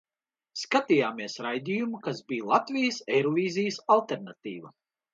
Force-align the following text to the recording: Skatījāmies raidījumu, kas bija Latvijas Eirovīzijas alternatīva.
Skatījāmies 0.61 1.35
raidījumu, 1.47 2.01
kas 2.09 2.23
bija 2.33 2.49
Latvijas 2.55 3.01
Eirovīzijas 3.21 3.81
alternatīva. 3.99 4.79